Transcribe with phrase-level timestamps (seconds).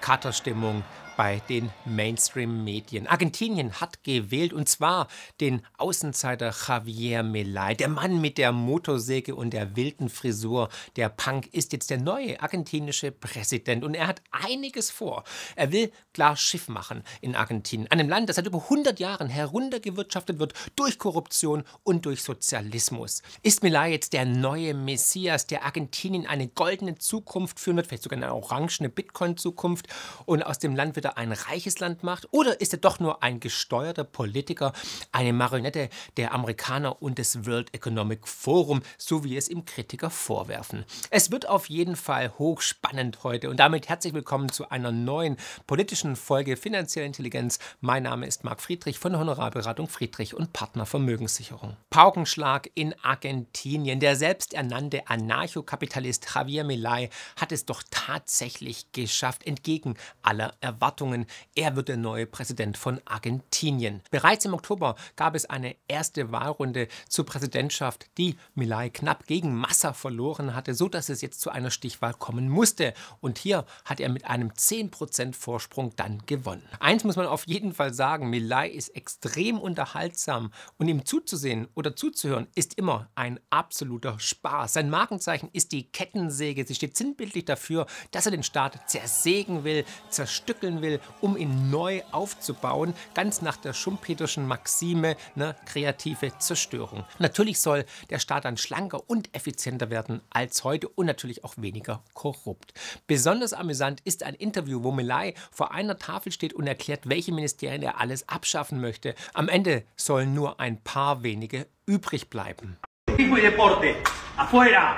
[0.00, 0.82] Katerstimmung
[1.20, 3.06] bei den Mainstream-Medien.
[3.06, 5.06] Argentinien hat gewählt und zwar
[5.38, 7.74] den Außenseiter Javier Milei.
[7.74, 12.40] Der Mann mit der Motorsäge und der wilden Frisur, der Punk, ist jetzt der neue
[12.40, 15.24] argentinische Präsident und er hat einiges vor.
[15.56, 20.38] Er will klar Schiff machen in Argentinien, einem Land, das seit über 100 Jahren heruntergewirtschaftet
[20.38, 23.20] wird durch Korruption und durch Sozialismus.
[23.42, 28.16] Ist Milei jetzt der neue Messias, der Argentinien eine goldene Zukunft führen wird, vielleicht sogar
[28.16, 29.86] eine orangene Bitcoin-Zukunft
[30.24, 32.28] und aus dem Land er Hitler ein reiches Land macht?
[32.30, 34.72] Oder ist er doch nur ein gesteuerter Politiker,
[35.12, 40.84] eine Marionette der Amerikaner und des World Economic Forum, so wie es ihm Kritiker vorwerfen?
[41.10, 46.16] Es wird auf jeden Fall hochspannend heute und damit herzlich willkommen zu einer neuen politischen
[46.16, 47.58] Folge Finanzielle Intelligenz.
[47.80, 51.76] Mein Name ist Marc Friedrich von der Honorarberatung Friedrich und Partner Vermögenssicherung.
[51.90, 54.00] Paukenschlag in Argentinien.
[54.00, 59.79] Der selbsternannte Anarchokapitalist Javier Milei hat es doch tatsächlich geschafft, entgegen
[60.22, 64.02] aller Erwartungen er wird der neue Präsident von Argentinien.
[64.10, 69.92] Bereits im Oktober gab es eine erste Wahlrunde zur Präsidentschaft, die Milei knapp gegen Massa
[69.92, 72.94] verloren hatte, so dass es jetzt zu einer Stichwahl kommen musste.
[73.20, 76.62] Und hier hat er mit einem 10% Vorsprung dann gewonnen.
[76.78, 81.96] Eins muss man auf jeden Fall sagen, Milei ist extrem unterhaltsam und ihm zuzusehen oder
[81.96, 84.72] zuzuhören ist immer ein absoluter Spaß.
[84.72, 86.66] Sein Markenzeichen ist die Kettensäge.
[86.66, 89.69] Sie steht sinnbildlich dafür, dass er den Staat zersägen will,
[90.10, 97.04] zerstückeln will will, um ihn neu aufzubauen, ganz nach der Schumpeterschen Maxime, ne, kreative Zerstörung.
[97.18, 102.02] Natürlich soll der Staat dann schlanker und effizienter werden als heute und natürlich auch weniger
[102.14, 102.72] korrupt.
[103.06, 107.82] Besonders amüsant ist ein Interview, wo Melai vor einer Tafel steht und erklärt, welche Ministerien
[107.82, 109.14] er alles abschaffen möchte.
[109.34, 112.78] Am Ende sollen nur ein paar wenige übrig bleiben.
[113.06, 113.96] Deporte,
[114.36, 114.94] afuera.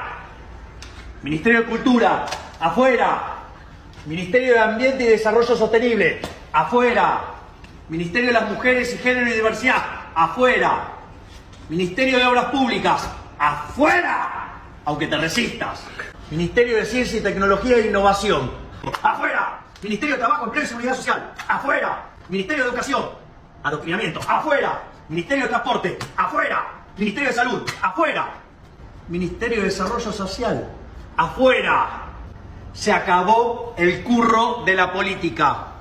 [1.23, 2.27] Ministerio de Cultura,
[2.59, 3.32] afuera.
[4.05, 6.21] Ministerio de Ambiente y Desarrollo Sostenible,
[6.53, 7.21] afuera.
[7.89, 9.81] Ministerio de las Mujeres y Género y Diversidad,
[10.15, 10.89] afuera.
[11.69, 13.09] Ministerio de Obras Públicas,
[13.39, 14.55] afuera.
[14.85, 15.85] Aunque te resistas.
[16.33, 18.51] Ministerio de Ciencia y Tecnología e Innovación,
[19.03, 19.61] afuera.
[19.83, 22.07] Ministerio de Trabajo, Empleo y Seguridad Social, afuera.
[22.29, 23.05] Ministerio de Educación,
[23.63, 24.83] Adoctrinamiento, afuera.
[25.09, 26.67] Ministerio de Transporte, afuera.
[26.97, 28.31] Ministerio de Salud, afuera.
[29.09, 30.69] Ministerio de Desarrollo Social,
[31.17, 32.02] afuera.
[32.75, 35.73] Se acabó el curro de la política.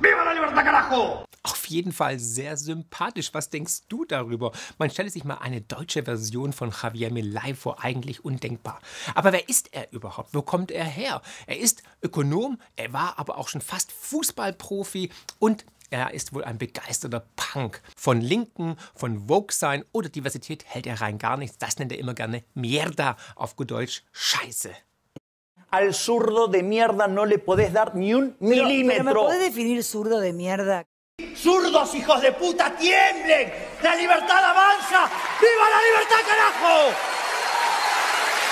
[0.00, 1.24] ¡Viva la libertad, carajo!
[1.42, 3.34] Auf jeden Fall sehr sympathisch.
[3.34, 4.52] Was denkst du darüber?
[4.78, 8.80] Man stelle sich mal eine deutsche Version von Javier Milei vor, eigentlich undenkbar.
[9.14, 10.34] Aber wer ist er überhaupt?
[10.34, 11.20] Wo kommt er her?
[11.46, 16.58] Er ist Ökonom, er war aber auch schon fast Fußballprofi und er ist wohl ein
[16.58, 17.82] begeisterter Punk.
[17.96, 21.58] Von Linken, von Woke-Sein oder Diversität hält er rein gar nichts.
[21.58, 24.70] Das nennt er immer gerne Mierda, auf gut Deutsch Scheiße.
[25.76, 29.04] Al zurdo de mierda no le podés dar ni un milímetro.
[29.04, 30.86] Pero, ¿Me podés definir zurdo de mierda?
[31.34, 33.52] ¡Zurdos, hijos de puta, tiemblen!
[33.82, 35.10] ¡La libertad avanza!
[35.40, 36.92] ¡Viva la libertad, carajo!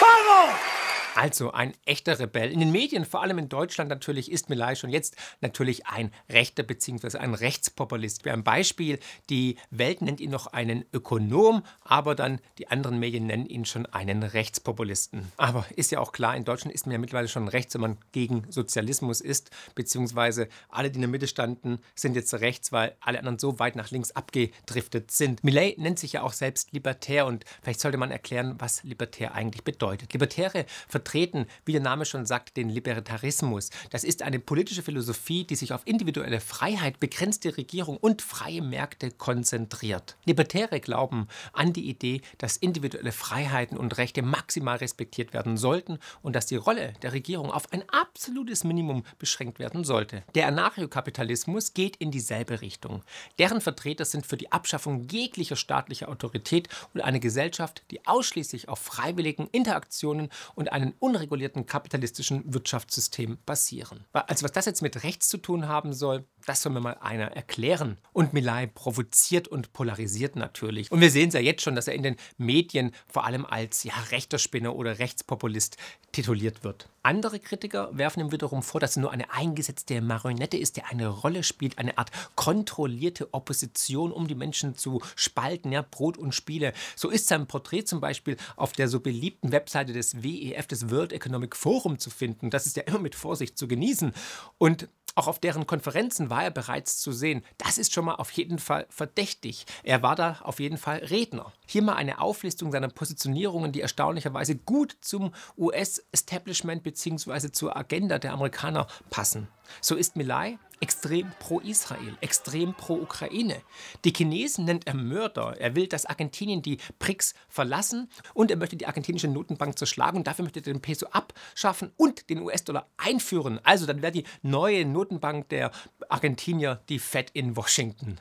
[0.00, 0.73] ¡Vamos!
[1.14, 2.50] Also ein echter Rebell.
[2.50, 6.64] In den Medien, vor allem in Deutschland natürlich, ist Milay schon jetzt natürlich ein rechter
[6.64, 7.18] bzw.
[7.18, 8.24] ein Rechtspopulist.
[8.24, 8.98] Wie ein Beispiel,
[9.30, 13.86] die Welt nennt ihn noch einen Ökonom, aber dann die anderen Medien nennen ihn schon
[13.86, 15.30] einen Rechtspopulisten.
[15.36, 17.98] Aber ist ja auch klar, in Deutschland ist man ja mittlerweile schon rechts, wenn man
[18.10, 23.20] gegen Sozialismus ist, beziehungsweise alle, die in der Mitte standen, sind jetzt rechts, weil alle
[23.20, 25.44] anderen so weit nach links abgedriftet sind.
[25.44, 29.62] Millet nennt sich ja auch selbst libertär und vielleicht sollte man erklären, was libertär eigentlich
[29.62, 30.12] bedeutet.
[30.12, 30.66] Libertäre
[31.04, 33.68] vertreten, wie der Name schon sagt, den Libertarismus.
[33.90, 39.10] Das ist eine politische Philosophie, die sich auf individuelle Freiheit, begrenzte Regierung und freie Märkte
[39.10, 40.16] konzentriert.
[40.24, 46.34] Libertäre glauben an die Idee, dass individuelle Freiheiten und Rechte maximal respektiert werden sollten und
[46.34, 50.22] dass die Rolle der Regierung auf ein absolutes Minimum beschränkt werden sollte.
[50.34, 53.02] Der Anarchokapitalismus geht in dieselbe Richtung.
[53.38, 58.78] Deren Vertreter sind für die Abschaffung jeglicher staatlicher Autorität und eine Gesellschaft, die ausschließlich auf
[58.78, 64.04] freiwilligen Interaktionen und einen unregulierten kapitalistischen Wirtschaftssystem basieren.
[64.12, 67.32] Also was das jetzt mit rechts zu tun haben soll, Das soll mir mal einer
[67.32, 67.96] erklären.
[68.12, 70.92] Und Milay provoziert und polarisiert natürlich.
[70.92, 73.82] Und wir sehen es ja jetzt schon, dass er in den Medien vor allem als
[73.84, 75.78] ja, rechter Spinner oder Rechtspopulist
[76.12, 76.88] tituliert wird.
[77.02, 81.08] Andere Kritiker werfen ihm wiederum vor, dass er nur eine eingesetzte Marionette ist, der eine
[81.08, 86.72] Rolle spielt, eine Art kontrollierte Opposition, um die Menschen zu spalten, ja, Brot und Spiele.
[86.96, 91.12] So ist sein Porträt zum Beispiel auf der so beliebten Webseite des WEF, des World
[91.12, 92.50] Economic Forum, zu finden.
[92.50, 94.12] Das ist ja immer mit Vorsicht zu genießen.
[94.58, 97.44] Und auch auf deren Konferenzen war er bereits zu sehen.
[97.58, 99.66] Das ist schon mal auf jeden Fall verdächtig.
[99.82, 101.52] Er war da auf jeden Fall Redner.
[101.66, 107.50] Hier mal eine Auflistung seiner Positionierungen, die erstaunlicherweise gut zum US-Establishment bzw.
[107.52, 109.48] zur Agenda der Amerikaner passen.
[109.80, 113.60] So ist Milay extrem pro Israel, extrem pro Ukraine.
[114.04, 115.56] Die Chinesen nennt er Mörder.
[115.58, 120.26] Er will, dass Argentinien die BRICS verlassen und er möchte die argentinische Notenbank zerschlagen und
[120.26, 123.60] dafür möchte er den Peso abschaffen und den US-Dollar einführen.
[123.62, 125.70] Also dann wäre die neue Notenbank der
[126.08, 128.20] Argentinier die Fed in Washington.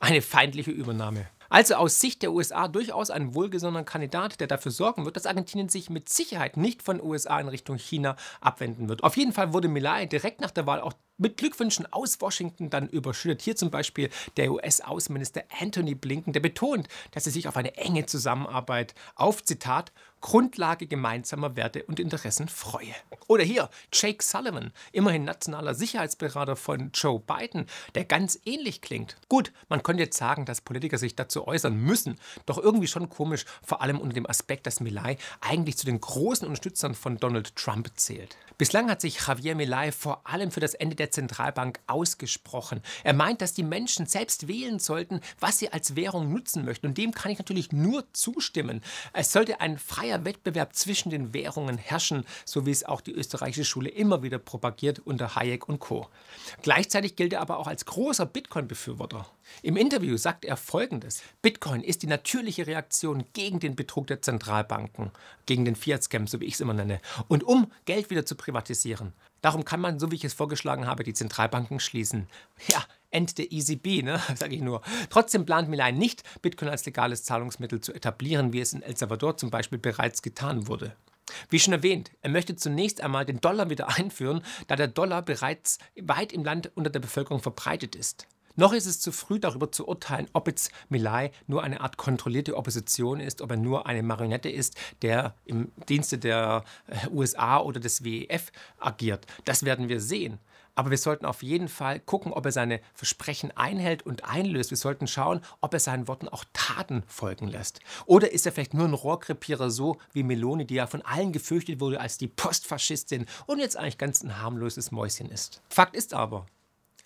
[0.00, 1.26] Eine feindliche Übernahme.
[1.48, 5.68] Also aus Sicht der USA durchaus ein wohlgesonnener Kandidat, der dafür sorgen wird, dass Argentinien
[5.68, 9.04] sich mit Sicherheit nicht von USA in Richtung China abwenden wird.
[9.04, 12.88] Auf jeden Fall wurde Milay direkt nach der Wahl auch mit Glückwünschen aus Washington dann
[12.88, 13.42] überschüttet.
[13.42, 18.06] Hier zum Beispiel der US-Außenminister Anthony Blinken, der betont, dass er sich auf eine enge
[18.06, 19.92] Zusammenarbeit auf, Zitat,
[20.24, 22.94] Grundlage gemeinsamer Werte und Interessen freue.
[23.26, 29.18] Oder hier Jake Sullivan, immerhin nationaler Sicherheitsberater von Joe Biden, der ganz ähnlich klingt.
[29.28, 33.44] Gut, man könnte jetzt sagen, dass Politiker sich dazu äußern müssen, doch irgendwie schon komisch,
[33.62, 37.90] vor allem unter dem Aspekt, dass Milay eigentlich zu den großen Unterstützern von Donald Trump
[37.96, 38.34] zählt.
[38.56, 42.80] Bislang hat sich Javier Milay vor allem für das Ende der Zentralbank ausgesprochen.
[43.02, 46.86] Er meint, dass die Menschen selbst wählen sollten, was sie als Währung nutzen möchten.
[46.86, 48.80] Und dem kann ich natürlich nur zustimmen.
[49.12, 53.64] Es sollte ein freier Wettbewerb zwischen den Währungen herrschen, so wie es auch die österreichische
[53.64, 56.08] Schule immer wieder propagiert unter Hayek und Co.
[56.62, 59.26] Gleichzeitig gilt er aber auch als großer Bitcoin-Befürworter.
[59.62, 61.22] Im Interview sagt er Folgendes.
[61.42, 65.10] Bitcoin ist die natürliche Reaktion gegen den Betrug der Zentralbanken,
[65.46, 69.12] gegen den Fiat-Scam, so wie ich es immer nenne, und um Geld wieder zu privatisieren.
[69.40, 72.28] Darum kann man, so wie ich es vorgeschlagen habe, die Zentralbanken schließen.
[72.66, 72.82] Ja,
[73.14, 74.20] End der ECB, ne?
[74.36, 74.82] sage ich nur.
[75.08, 79.36] Trotzdem plant Milay nicht, Bitcoin als legales Zahlungsmittel zu etablieren, wie es in El Salvador
[79.36, 80.96] zum Beispiel bereits getan wurde.
[81.48, 85.78] Wie schon erwähnt, er möchte zunächst einmal den Dollar wieder einführen, da der Dollar bereits
[86.00, 88.26] weit im Land unter der Bevölkerung verbreitet ist.
[88.56, 92.56] Noch ist es zu früh darüber zu urteilen, ob jetzt Milay nur eine Art kontrollierte
[92.56, 97.80] Opposition ist, ob er nur eine Marionette ist, der im Dienste der äh, USA oder
[97.80, 99.26] des WEF agiert.
[99.44, 100.38] Das werden wir sehen.
[100.74, 104.70] Aber wir sollten auf jeden Fall gucken, ob er seine Versprechen einhält und einlöst.
[104.70, 107.80] Wir sollten schauen, ob er seinen Worten auch Taten folgen lässt.
[108.06, 111.80] Oder ist er vielleicht nur ein Rohrkrepierer, so wie Meloni, die ja von allen gefürchtet
[111.80, 115.62] wurde als die Postfaschistin und jetzt eigentlich ganz ein harmloses Mäuschen ist.
[115.68, 116.46] Fakt ist aber,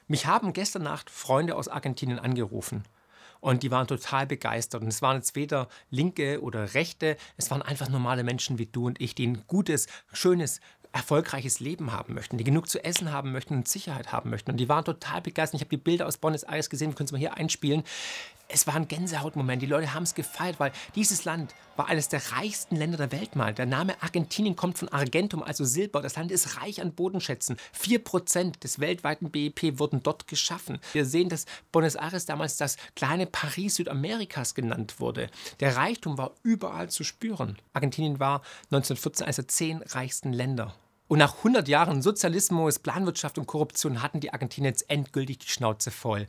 [0.06, 2.85] mich haben gestern Nacht Freunde aus Argentinien angerufen.
[3.41, 4.82] Und die waren total begeistert.
[4.82, 8.87] Und es waren jetzt weder Linke oder Rechte, es waren einfach normale Menschen wie du
[8.87, 10.61] und ich, die ein gutes, schönes,
[10.99, 14.50] erfolgreiches Leben haben möchten, die genug zu essen haben möchten und Sicherheit haben möchten.
[14.50, 15.61] Und die waren total begeistert.
[15.61, 17.85] Ich habe die Bilder aus Buenos Aires gesehen, wir können es mal hier einspielen
[18.49, 19.61] es war ein Gänsehautmoment.
[19.61, 23.37] Die Leute haben es gefeiert, weil dieses Land war eines der reichsten Länder der Welt
[23.37, 23.53] mal.
[23.53, 26.00] Der Name Argentinien kommt von Argentum, also Silber.
[26.00, 27.56] Das Land ist reich an Bodenschätzen.
[27.73, 30.79] Vier Prozent des weltweiten BIP wurden dort geschaffen.
[30.93, 35.29] Wir sehen, dass Buenos Aires damals das kleine Paris Südamerikas genannt wurde.
[35.61, 37.59] Der Reichtum war überall zu spüren.
[37.75, 38.41] Argentinien war
[38.71, 40.75] 1914 eines der zehn reichsten Länder.
[41.09, 45.91] Und nach 100 Jahren Sozialismus, Planwirtschaft und Korruption hatten die Argentinier jetzt endgültig die Schnauze
[45.91, 46.29] voll.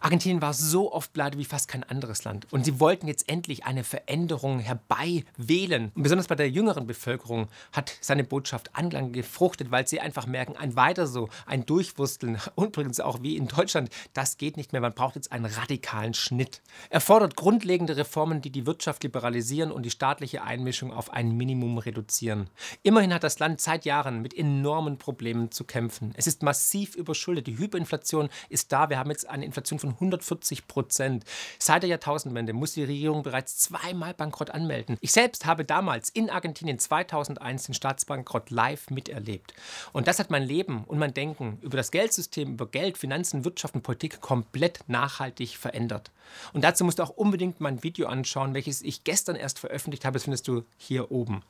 [0.00, 2.46] Argentinien war so oft pleite wie fast kein anderes Land.
[2.52, 5.90] Und sie wollten jetzt endlich eine Veränderung herbeiwählen.
[5.94, 10.56] Und besonders bei der jüngeren Bevölkerung hat seine Botschaft Anklang gefruchtet, weil sie einfach merken,
[10.56, 14.80] ein weiter so, ein Durchwursteln, übrigens auch wie in Deutschland, das geht nicht mehr.
[14.80, 16.62] Man braucht jetzt einen radikalen Schnitt.
[16.90, 21.78] Er fordert grundlegende Reformen, die die Wirtschaft liberalisieren und die staatliche Einmischung auf ein Minimum
[21.78, 22.50] reduzieren.
[22.82, 26.12] Immerhin hat das Land seit Jahren mit enormen Problemen zu kämpfen.
[26.16, 27.46] Es ist massiv überschuldet.
[27.46, 28.90] Die Hyperinflation ist da.
[28.90, 31.24] Wir haben jetzt eine Inflation von von 140 Prozent.
[31.58, 34.96] Seit der Jahrtausendwende muss die Regierung bereits zweimal Bankrott anmelden.
[35.00, 39.54] Ich selbst habe damals in Argentinien 2001 den Staatsbankrott live miterlebt.
[39.92, 43.74] Und das hat mein Leben und mein Denken über das Geldsystem, über Geld, Finanzen, Wirtschaft
[43.74, 46.10] und Politik komplett nachhaltig verändert.
[46.52, 50.14] Und dazu musst du auch unbedingt mein Video anschauen, welches ich gestern erst veröffentlicht habe.
[50.14, 51.42] Das findest du hier oben.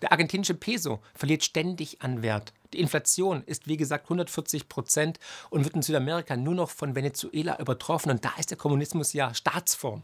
[0.00, 2.52] Der argentinische Peso verliert ständig an Wert.
[2.72, 5.18] Die Inflation ist wie gesagt 140 Prozent
[5.50, 8.10] und wird in Südamerika nur noch von Venezuela übertroffen.
[8.10, 10.02] Und da ist der Kommunismus ja Staatsform.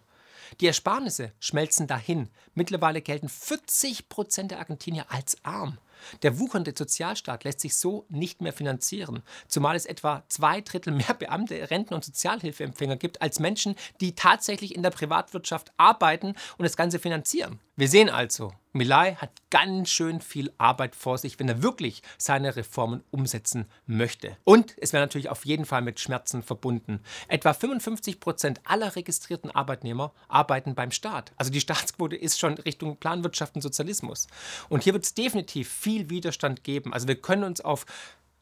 [0.60, 2.28] Die Ersparnisse schmelzen dahin.
[2.54, 5.78] Mittlerweile gelten 40 Prozent der Argentinier als arm.
[6.22, 11.14] Der wuchernde Sozialstaat lässt sich so nicht mehr finanzieren, zumal es etwa zwei Drittel mehr
[11.18, 16.76] Beamte, Renten- und Sozialhilfeempfänger gibt als Menschen, die tatsächlich in der Privatwirtschaft arbeiten und das
[16.76, 17.60] Ganze finanzieren.
[17.76, 22.56] Wir sehen also, Milay hat ganz schön viel Arbeit vor sich, wenn er wirklich seine
[22.56, 24.36] Reformen umsetzen möchte.
[24.44, 27.00] Und es wäre natürlich auf jeden Fall mit Schmerzen verbunden.
[27.28, 31.32] Etwa 55 Prozent aller registrierten Arbeitnehmer arbeiten beim Staat.
[31.36, 34.26] Also die Staatsquote ist schon Richtung Planwirtschaft und Sozialismus.
[34.68, 36.92] Und hier wird es definitiv viel Widerstand geben.
[36.92, 37.86] Also wir können uns auf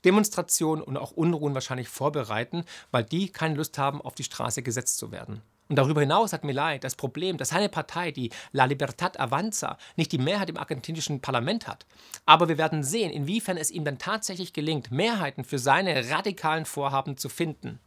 [0.04, 4.98] Demonstrationen und auch Unruhen wahrscheinlich vorbereiten, weil die keine Lust haben, auf die Straße gesetzt
[4.98, 5.42] zu werden.
[5.68, 10.12] Und darüber hinaus hat Milay das Problem, dass seine Partei, die La Libertad Avanza, nicht
[10.12, 11.87] die Mehrheit im argentinischen Parlament hat.
[12.26, 17.16] Aber wir werden sehen, inwiefern es ihm dann tatsächlich gelingt, Mehrheiten für seine radikalen Vorhaben
[17.16, 17.80] zu finden.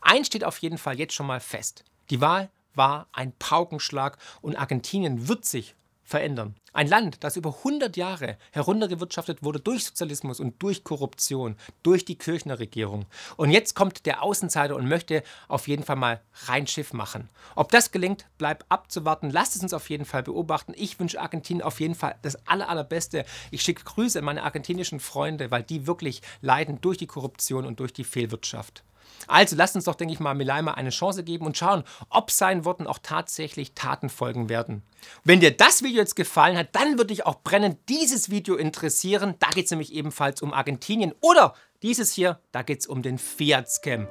[0.00, 1.84] Eins steht auf jeden Fall jetzt schon mal fest.
[2.10, 6.54] Die Wahl war ein Paukenschlag und Argentinien wird sich verändern.
[6.72, 12.16] Ein Land, das über 100 Jahre heruntergewirtschaftet wurde durch Sozialismus und durch Korruption, durch die
[12.16, 13.04] Kirchnerregierung.
[13.36, 17.28] Und jetzt kommt der Außenseiter und möchte auf jeden Fall mal rein Schiff machen.
[17.56, 19.30] Ob das gelingt, bleibt abzuwarten.
[19.30, 20.72] Lasst es uns auf jeden Fall beobachten.
[20.76, 23.24] Ich wünsche Argentinien auf jeden Fall das aller, allerbeste.
[23.50, 27.80] Ich schicke Grüße an meine argentinischen Freunde, weil die wirklich leiden durch die Korruption und
[27.80, 28.82] durch die Fehlwirtschaft.
[29.26, 32.64] Also lasst uns doch, denke ich mal, Milaima eine Chance geben und schauen, ob seinen
[32.64, 34.82] Worten auch tatsächlich Taten folgen werden.
[35.24, 39.34] Wenn dir das Video jetzt gefallen hat, dann würde ich auch brennend dieses Video interessieren.
[39.38, 41.14] Da geht es nämlich ebenfalls um Argentinien.
[41.20, 44.06] Oder dieses hier, da geht es um den Fiat-Scam.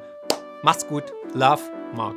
[0.63, 1.05] Macht's gut.
[1.33, 1.61] Love,
[1.93, 2.15] Mark.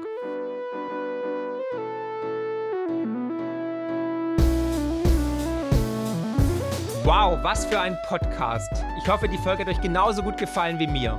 [7.04, 8.71] Wow, was für ein Podcast.
[8.99, 11.19] Ich hoffe, die Folge hat euch genauso gut gefallen wie mir.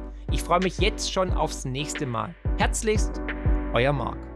[0.31, 2.33] Ich freue mich jetzt schon aufs nächste Mal.
[2.57, 3.21] Herzlichst,
[3.73, 4.30] euer Marc.